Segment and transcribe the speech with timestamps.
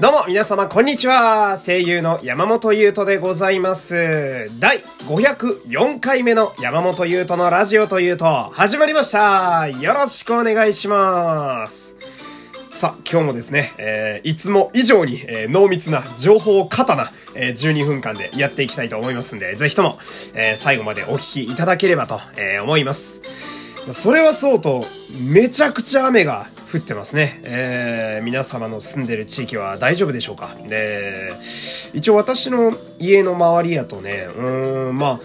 [0.00, 1.56] どうも皆様こんにちは。
[1.56, 4.50] 声優の山本優斗でございます。
[4.58, 9.68] 第504回目の山本優斗のラジオというと始まりました。
[9.68, 11.96] よろしくお願いします。
[12.70, 20.00] さあ、今日もですね、えー、いつも以上に、えー、濃密な情報過多な、えー、12分間でやっていきたいと思いますんで、ぜひとも、
[20.34, 23.22] えー、最後までお聞きいただければと、えー、思います。
[23.92, 24.86] それはそうと、
[25.20, 27.40] めちゃくちゃ雨が降ってますね。
[27.44, 30.56] えー、皆様の住んでる地域は大丈夫でしょうか？
[30.66, 31.32] で、
[31.92, 35.20] 一応私の家の周りやとね、うーん、まあ、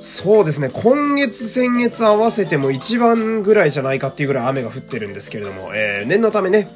[0.00, 0.70] そうですね。
[0.70, 6.68] 今月、先月合わせても一番ぐらいじゃないかっていうぐらい雨が降ってるんですけれども、えー、念のためね、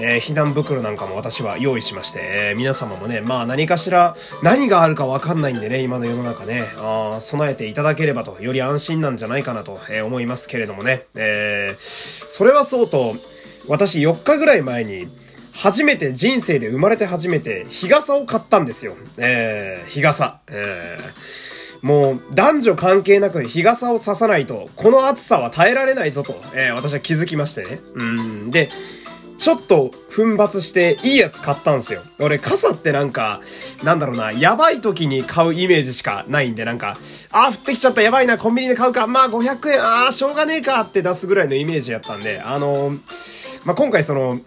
[0.00, 13.16] えー、避難袋なんかも私は用意しまして、えー、皆様もね、まあ何かしら、何があるかわかんないんでね、今の世の中ね、あ備えていただければと、より安心なんじゃないかなと、え思いますけれどもね、えそれはそうと、
[13.68, 15.06] 私4日ぐらい前に、
[15.52, 18.96] 初めて人生で生まれて初めて日傘を買ったんですよ。
[19.18, 20.40] えー、日傘。
[20.48, 27.80] えーもう男女関係なく日傘を差さないと、この暑さは耐えられないぞと、えー、私は気づきましてね。
[27.94, 28.50] うん。
[28.50, 28.70] で、
[29.38, 32.02] ちょっと奮発していいやつ買ったんすよ。
[32.18, 33.40] 俺傘ってなんか、
[33.84, 36.98] なんだろうな、やばい時に買うイメージしかないんで、なんか、
[37.30, 43.00] あー降ってきちゃったやばいな、コンビニで買うか、まあ500円、あーしょうがねえかって出すぐらいのイメージやったんで、あのー、
[43.64, 44.38] まあ今回その、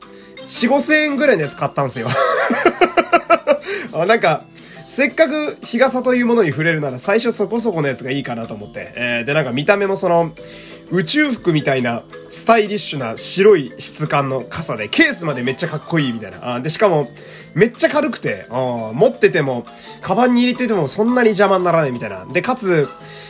[0.45, 2.07] 4、5千円ぐらいのやつ買ったんすよ。
[3.93, 4.43] あなんか、
[4.87, 8.91] せっかく日傘というものに触れるなら最初そこそこのやつがいいかなと思って。
[8.95, 10.33] えー、で、なんか見た目もその、
[10.91, 16.55] 宇宙服みたいな、スタイリッシュな白い質感の傘で、ケースまでめっちゃかっこいいみたいな。
[16.55, 17.07] あで、しかも、
[17.53, 19.65] めっちゃ軽くて、あ持ってても、
[20.01, 22.25] カバンに入れててもそんなに邪魔にならないみたいな。
[22.25, 22.89] で、かつ、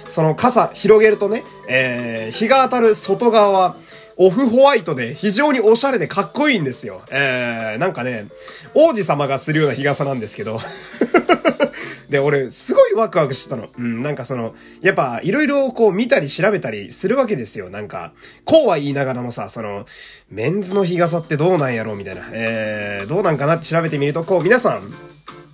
[0.09, 3.75] その傘広げるとね、えー、日が当たる外側は、
[4.23, 7.01] オフホワイトで非常におしゃれでかっこいいんですよ。
[7.09, 8.27] えー、なんかね、
[8.75, 10.59] 王子様がするような日傘なんですけど
[12.07, 13.69] で、俺、すごいワクワクしてたの。
[13.75, 17.71] うん、なんかその、やっぱ、いろいろこう見たり調べたりするわけですよ。
[17.71, 18.13] なんか、
[18.45, 19.87] こうは言いながらもさ、その、
[20.29, 22.21] メンズの日傘ってどうなんやろうみたいな。
[22.31, 24.93] えー、どうなんかなって調べてみると、こう、皆さん、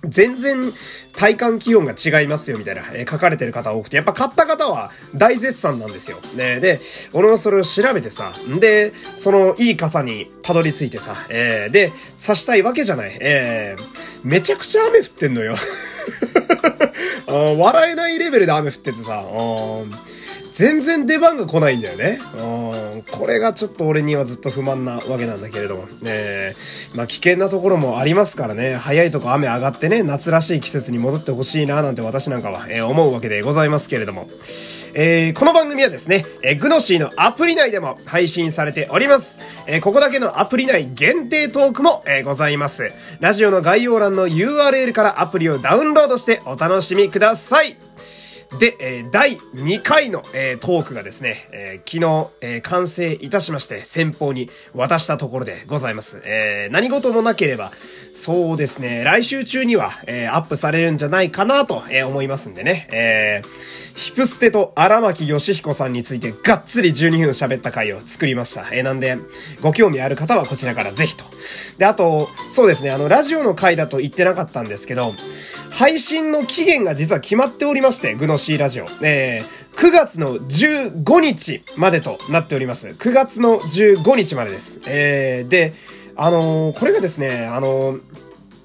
[0.04, 0.72] 全然
[1.16, 6.18] 体感気温が違いますよみたいな、えー、書かれてる方多くて、やっぱ買った方は大絶賛なんですよ。
[6.36, 6.80] ね、で、
[7.12, 11.92] 俺はそれを調べてさ、んで、そのいい傘にたどり着いてさ、えー、で、
[12.24, 13.16] 刺したいわけじゃない。
[13.20, 13.82] えー、
[14.22, 15.56] めちゃくちゃ雨降ってんのよ。
[17.26, 19.24] 笑えないレベルで雨降っててさ、
[20.58, 22.18] 全然出番が来ないんだよね。
[22.34, 23.02] うん。
[23.04, 25.86] これがちょっと俺にはずっと不満なわけなんだけれども。
[26.02, 26.56] ね
[26.96, 28.74] まあ危険なところもありますからね。
[28.74, 34.28] 早いとこ雨上がってね、夏らしい季節に戻ってほしいななんて私なんかは、えー、思うわけでございますけれども。
[34.94, 39.38] えー、この番組はですね、えー、グノシーのアプリ内でも配信されております。
[39.68, 42.90] えー、ここだけのアプリ内限定トークも、えー、ございます。
[43.20, 47.76] ラジオの概要欄の URL からアプリをダウンロードしてお楽しみください。
[48.56, 56.22] で、えー、第2回の、えー、トークがですね、えー、昨日、えー、完成いたしまして、先方に渡したところでございます。
[56.24, 57.72] えー、何事もなければ、
[58.14, 68.62] そうですね、来週中には、えー、アップされるんじゃないかなと、えー、思いますんでね、えー、ヒプステと荒牧義彦さんについてがっつり12分喋った回を作りました。
[68.72, 69.18] えー、なんで、
[69.60, 71.24] ご興味ある方はこちらからぜひと。
[71.76, 75.14] で、あと、そうですね、あの、ラジオの回だと言ってなかったんですけど、
[75.70, 78.86] 配信の期限が実は決まっておりまして、グノシーラジオ。
[79.02, 82.88] えー、9月の15日までとなっております。
[82.88, 84.80] 9月の15日までです。
[84.86, 85.74] えー、で、
[86.16, 88.00] あのー、これがですね、あのー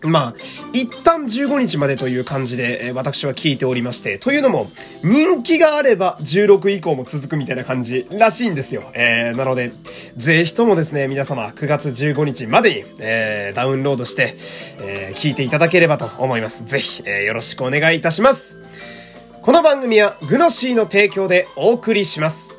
[0.03, 0.33] まあ、
[0.73, 4.69] 一旦15日までという感じで、えー、私は聞いておりまして、というのも、
[5.01, 8.83] 人気があれば16以降も続くみたいな感じらしいんですよ。
[8.93, 9.71] えー、なので、
[10.17, 14.35] ぜひともですね、皆様9月15日までに、えー、ダウンロードして、
[14.81, 16.65] えー、聞いていただければと思います。
[16.65, 18.59] ぜひ、えー、よろしくお願いいたします。
[19.43, 22.57] この番組はグノシーの提供でお送りします。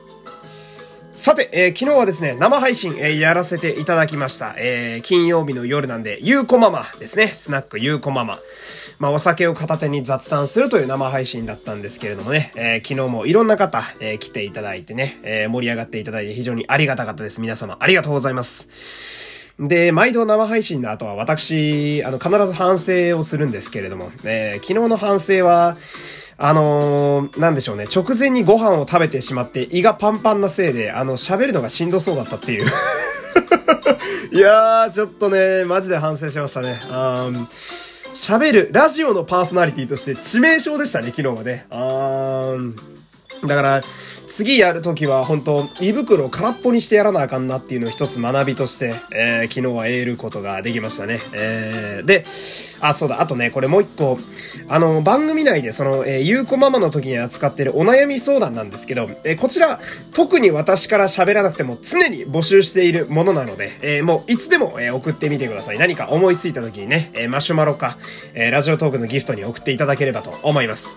[1.15, 4.55] さて、えー、昨日はですね、生配信、えー、やらせていただきました。
[4.59, 7.29] えー、金曜日の夜なんで、ゆうこママですね。
[7.29, 8.39] スナックゆうこママ。
[8.99, 17.41] まあ、お酒を片手に雑談するという生配信だったんですけれどもね、え昨日もいろんな方、え来ていただいてね、え盛り上がっていただいて非常にありがたかったです。
[17.41, 18.69] 皆様、ありがとうございます。
[19.59, 25.79] で、毎度生配信の後は私、あの、必ず反省をするんですけれども、え昨日の反省は、
[26.37, 32.67] あのー、なんでしょうね、直前にご飯を食べてしまって胃がパンパンなせいで、あの、喋るのがしんどそうだったっていう
[34.33, 36.81] いやー、ちょっとね、マジで反省しましたね。
[36.91, 37.29] あ
[38.13, 41.67] 喋る、ラジオのパーソナリティとして致命傷でしたね、昨日はね。
[41.71, 42.75] あー
[43.47, 43.83] だから、
[44.35, 51.21] 次やるときは本当胃袋を空っぽにしてやらなあかんなっていうのを一つ学びとして、えー、昨日は得ることができましたね。
[51.33, 52.27] えー、で、
[52.81, 54.19] あ、そうだ、あとね、これもう一個、
[54.69, 59.79] あの、番組内でその、えー、ゆうこママの時に扱ってるお悩み相談なんですけど、えー、こちら、
[60.13, 65.79] 特に私から喋らなくても常に募集しているものなので、えー、もういつでも、えー、送ってみてください。
[65.79, 67.99] 何か思いついた時にね、えー、マシュマロか、
[68.35, 70.97] えー、ラジオトークのギフトに送っていただければと思います。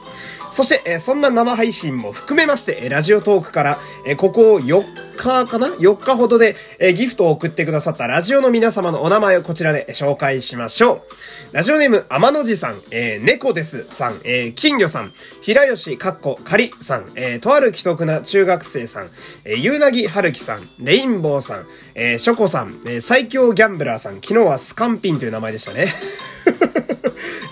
[0.49, 4.85] そして、えー、そんな生配信も含めまして、ラジオトークから、えー、ここ4
[5.17, 11.05] 日かな ?4 日ほどで、え、ギフトを送ってくださったラジオの皆様のお名前をこちらで紹介しましょ
[11.51, 11.53] う。
[11.53, 19.09] ラジオネーム、天の寺さん、えー、猫ですさん、えー、金魚さん、平吉かっこかりさん、えー、とある既得な中学生さん、
[19.43, 25.87] えー、ゆうなぎはるきさん、レインボーさん、えー、ショコさん、えー、最強ギャンブラーさん、昨日はスカンピンという名前でしたね。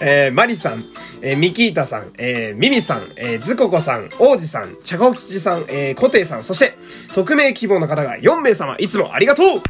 [0.01, 0.83] えー、マリさん、
[1.21, 6.77] えー、ミキータさん、えー、ミミさん、えー、ズココさん、王子さん、チャコキチさん、えー、コテイさん、そして、
[7.13, 9.61] 匿名希望の方が4名様、いつもありがとう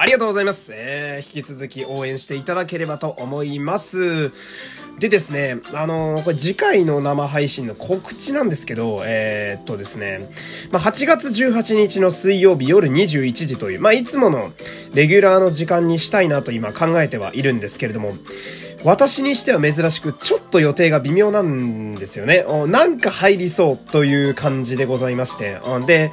[0.00, 0.72] ありがとうございます。
[0.74, 4.32] えー、引き続き応援していただければと思います。
[4.98, 10.30] でですね、あのー、これ次回の生配信の告知なんですけど、えー、っとですね、
[10.70, 14.52] まあ、8月18日の水曜日夜21時という、まあ、いつもの
[14.94, 18.14] レギュラーの時間にしたいなと今考えてはいるんですけれども、
[18.84, 22.46] 私にしては珍しく、ちょっと予定が微妙なんですよね。
[22.68, 25.60] なんか入りそうという感じでございまして。
[25.86, 26.10] で、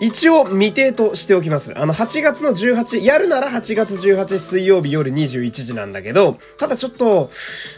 [0.00, 1.78] 一応未定としておきます。
[1.78, 7.30] あの、8月の18、やるなら8月18水曜日夜21時なんだけど、ただちょっと、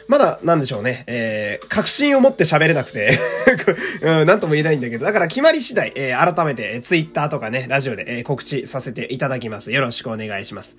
[0.07, 3.19] まだ、なんでしょうね、えー、確信を持って喋れなくて
[4.03, 9.73] うん、なんとも言えないんだけど、だから決まり次第、えー、改めて、ツイッターとかね、ラジオで、えー、告知させていただきます。
[9.73, 10.77] よろしくお願いします。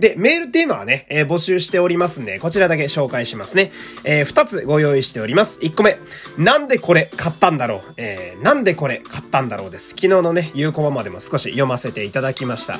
[0.00, 3.70] で、メールテーマはね、えー、募集しておりますんで、こちらだけ紹介しますね。
[4.02, 5.60] えー、2つご用意しております。
[5.60, 5.98] 1個目、
[6.36, 9.90] なんでこれ買ったんだろうえー、なんでこれ買ったんだろうです。
[9.90, 12.78] 昨日のね、有効までも少し読ませていただきました。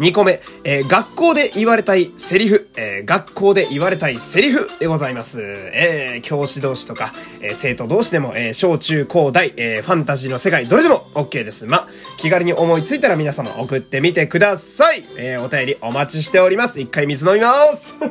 [0.00, 5.40] 2個目、えー、学校で言われたいセリフ、えー、学校で言われたいセリフでございます。
[5.40, 11.64] えー、教師同士とか、えー、生徒同士でも、えー、小中高大、えー、ファンタジーの世界、どれでも OK です。
[11.66, 15.04] ま、気軽に思いついたら皆様送ってみてください。
[15.16, 16.80] えー、お便りお待ちしております。
[16.80, 17.94] 一回水飲みます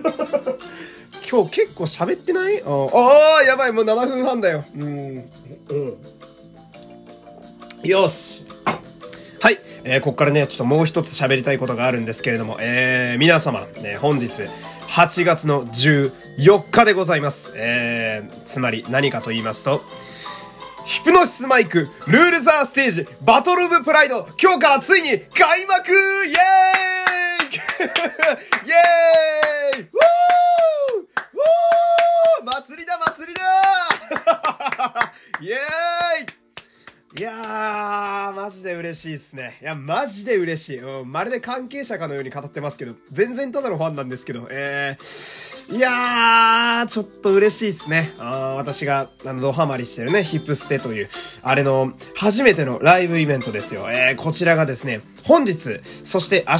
[1.29, 2.63] 今日結構喋ってない？
[2.65, 4.63] ああ、やばい、もう7分半だよ。
[4.75, 5.29] うん。
[5.67, 5.97] うん。
[7.83, 8.45] よし。
[9.47, 9.59] はい。
[9.85, 14.41] えー、ここからね、ちょっともう一つ喋りたいことがあるんですけれども、えー、皆様、ね、本日、
[14.89, 17.53] 8月の14日でございます。
[17.55, 19.85] えー、つまり何かと言いますと、
[20.85, 25.93] ヒプノシスマイク、ルールザーステージ、バトルオブプライド、今日からついに開幕!
[25.93, 27.55] イエーイ!
[28.67, 29.81] イエーイ!
[29.81, 31.03] ウォー!
[31.31, 32.45] ウー!
[32.65, 35.13] 祭りだ祭りだ!
[35.39, 36.47] イエーイ!
[37.15, 37.37] いやー、
[38.77, 39.57] 嬉しいっすね。
[39.61, 40.79] いや、マジで嬉しい。
[40.79, 48.13] うん、まるで関係者かのように語ってますけど、全然ただのファンなんですけど、えー、いやー、ちょっと嬉しいですね。
[48.19, 51.09] あ私が、あの、ドハマりしてるね、ヒップステという、
[51.41, 53.87] あれの、初めてのライブイベントですよ。
[53.89, 56.57] えー、こちらがですね、本日、そして明日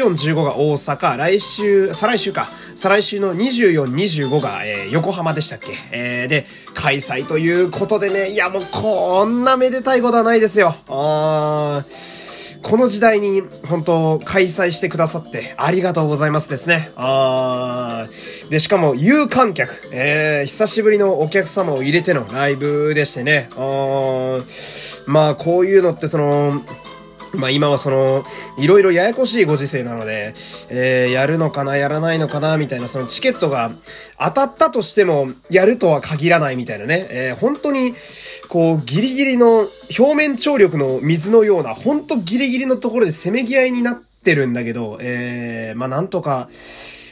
[0.00, 6.44] 14、15が大阪、来週、再来週か、再来週の24、25が、えー、横浜でしたっけえー、で、
[6.74, 10.74] 開催ということでね、いやもうこんなめでたいことはないですよ。
[10.88, 12.27] あー
[12.62, 16.90] この時代に本当開催してくださってありがとうございますですね。
[16.96, 18.06] あ
[18.50, 23.48] で、しかも有観客、えー、久しぶりのお客様を入れてのライブでしてね。
[23.56, 24.40] あ
[25.06, 26.62] まあこういうのってその、
[27.34, 28.24] まあ今はその、
[28.58, 30.34] いろいろややこしいご時世なので、
[30.70, 33.72] えー、やるのかな、やらないのかな、みたいな、そのチケットが
[34.18, 37.94] 当たったとしても、やるとは限らないみたいなね、えー、本当に、
[38.48, 39.68] こう、ギリギリの、
[39.98, 46.48] 表面張力の水のような、本当ギリギリのところでせめぎ合いになってるんだけど、えー、まあなんとか、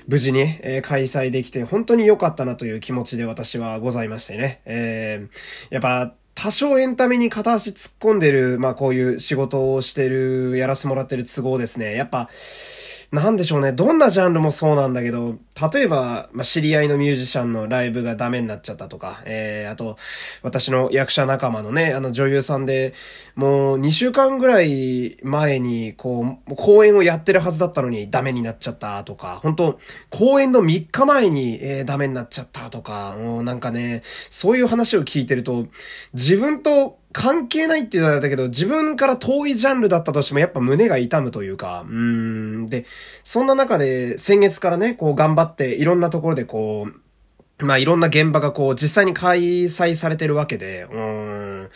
[0.08, 4.60] 無事に、えー、開催できて、本当に良かったなという気持ちで私はございましてね。
[4.64, 11.94] えー、やっぱ、多少エンタメに片足突っ込んでる、まあこういう仕事をしてる、やらせてもらってる都合ですね。
[11.96, 12.28] やっぱ、
[13.12, 13.72] なんでしょうね。
[13.72, 15.36] どんなジャンルもそうなんだけど、
[15.72, 19.96] 例えば、まあ、知り合いのミュージシャンのライブがダメになっちゃったとか、えー、あと、
[20.42, 22.94] 私の役者仲間のね、あの女優さんで、
[23.36, 29.78] もう2週間ぐらい前に、こう、公演をやってるはずだったのにダメになっちゃったとか、本当
[30.10, 35.66] 公演の3日前に、えー、ダメになっちゃったとか、もうなんかね、そういう話を聞いてると、
[36.12, 42.66] 自分と関係ないって言われたけど、自分から遠いジャンルだったとしてもやっぱ胸が痛むというか、うん。
[42.66, 42.84] で、
[43.24, 46.88] そんな中で先月からね、こう頑張っていろんなところでこ
[47.58, 51.70] う、まあいろんな現場がこう実際に開催されてるわけで、うん。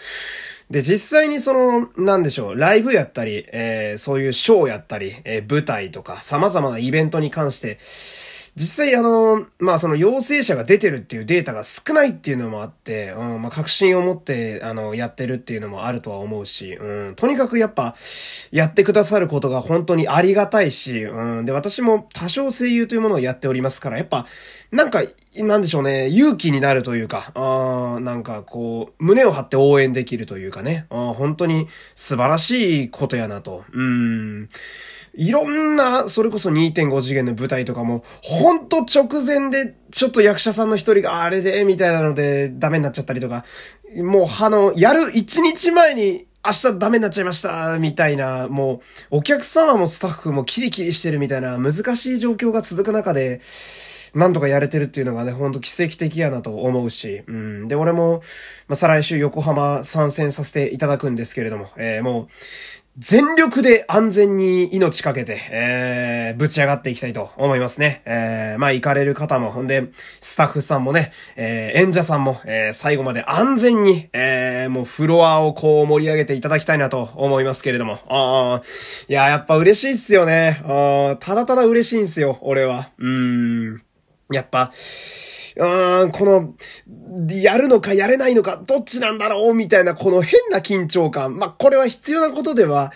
[0.70, 7.78] で、実際にその、なんでしょう、ライブやったり、えー、そういうショーやったり、えー、舞台とか、様々なイベントに関して、
[8.60, 17.96] 実際あの、まあその陽性者が出てるっていうデータが少ないっていうのもあって、うん、まあ確信を持ってあの、やってるっていうのもあるとは思うし、うん、とにかくやっぱ、
[18.50, 24.26] やってくださることが本当にありがたいし、うん、で私も多少声優というものをやっておりますから、やっぱ、
[24.70, 25.00] なんか、
[25.38, 33.64] なんでしょうね、勇気になるというか、あなんかこう、胸を張って応援できるというかね、あ本当に素晴らしいことやなと。
[33.72, 34.48] うん。
[35.14, 38.04] いろんな、それこそ2.5次元の舞台とかも、
[38.50, 43.44] ほんと直前で、ちょっと役者さんの一人があれで、みたいなのでダメになっちゃったりとか、
[44.02, 48.80] もう、あの、やる1日前に、明日ダメになっちゃいました、みたいな、も
[49.12, 53.40] う、お客様もスタッフもキリキリしてるみたいな難しい状況が続く中で、
[54.14, 57.68] なんとかやれてるっていうのがね、ほんと奇跡的やなと思うし、うん。
[57.68, 58.22] で、俺も、
[58.66, 62.28] まあ、再来週横浜参戦させていただくんですけれども、えー、もう、
[63.00, 68.02] 全力で安全に命かけて、えー、ぶち上がっていきたいと思いますね。
[68.04, 69.88] えー、まあ、行かれる方も、ほんで、
[70.20, 77.94] スタッフさんもね、えー、演者さんも、えー、最後まで安全に、えー、もうフロアをこう盛り上げていただきたいなと思いますけれども。
[78.06, 78.62] ああ、
[79.08, 80.60] いや、やっぱ嬉しいっすよね。
[80.64, 82.90] あただただ嬉しいんすよ、俺は。
[82.98, 83.89] うーん。
[84.32, 84.72] やっぱ、
[85.56, 86.54] うーん、この、
[87.42, 91.38] やるのかやれないのか、どっちなんだろうみたいな、この変な緊張感。
[91.38, 92.92] まあ、これは必要なことでは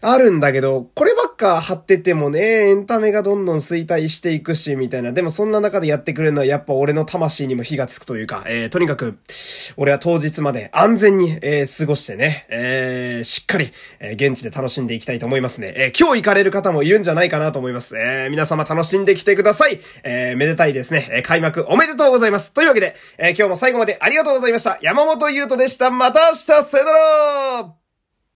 [0.00, 5.12] あるんだけど、こればっか貼っててもね、エンタメがどんどん衰退していくし、みたいな。
[5.12, 9.18] でもそんな中でやってくれるのはやっぱ俺の魂にも火がつくというか、えー、とにかく、
[9.76, 15.74] 俺は当日まで安全に、えー、過ごしてね、えー、しっかり、えー、現地で楽しんでいきたいと思いますね。
[15.76, 17.98] えー、今日行かれる方もいるんじゃないかなと思います。
[17.98, 19.80] えー、皆様楽しんできてください。
[20.02, 21.08] えー、めでたいですね。
[21.10, 22.52] え開幕おめでとうございます。
[22.52, 24.78] というわけで、え、今日も最後までありがとうございました。
[24.82, 25.90] 山本優斗でした。
[25.90, 27.89] また明日さよなら